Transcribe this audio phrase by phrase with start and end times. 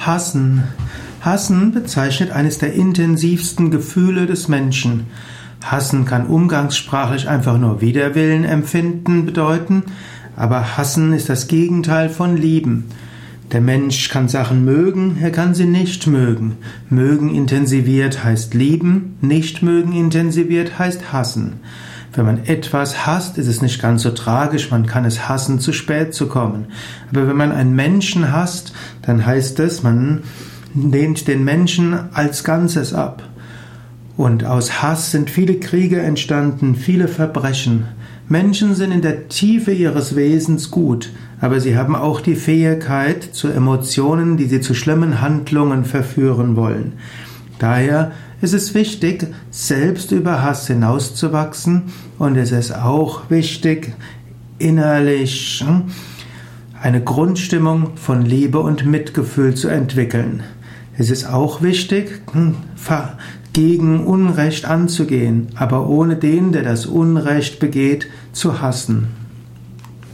[0.00, 0.64] Hassen.
[1.20, 5.06] Hassen bezeichnet eines der intensivsten Gefühle des Menschen.
[5.62, 9.82] Hassen kann umgangssprachlich einfach nur Widerwillen empfinden bedeuten,
[10.36, 12.86] aber Hassen ist das Gegenteil von Lieben.
[13.52, 16.56] Der Mensch kann Sachen mögen, er kann sie nicht mögen.
[16.88, 21.60] Mögen intensiviert heißt lieben, nicht mögen intensiviert heißt hassen.
[22.12, 25.72] Wenn man etwas hasst, ist es nicht ganz so tragisch, man kann es hassen, zu
[25.72, 26.66] spät zu kommen.
[27.10, 28.72] Aber wenn man einen Menschen hasst,
[29.02, 30.24] dann heißt es, man
[30.74, 33.22] lehnt den Menschen als Ganzes ab.
[34.16, 37.86] Und aus Hass sind viele Kriege entstanden, viele Verbrechen.
[38.28, 43.48] Menschen sind in der Tiefe ihres Wesens gut, aber sie haben auch die Fähigkeit zu
[43.48, 46.92] Emotionen, die sie zu schlimmen Handlungen verführen wollen.
[47.60, 51.82] Daher ist es wichtig, selbst über Hass hinauszuwachsen
[52.18, 53.92] und es ist auch wichtig,
[54.58, 55.84] innerlich hm,
[56.80, 60.42] eine Grundstimmung von Liebe und Mitgefühl zu entwickeln.
[60.96, 62.56] Es ist auch wichtig, hm,
[63.52, 69.19] gegen Unrecht anzugehen, aber ohne den, der das Unrecht begeht, zu hassen.